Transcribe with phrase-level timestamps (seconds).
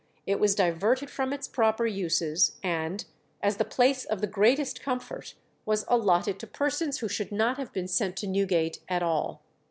[0.25, 3.05] It was diverted from its proper uses, and,
[3.43, 7.71] as the "place of the greatest comfort," was allotted to persons who should not have
[7.71, 9.43] been sent to Newgate at all.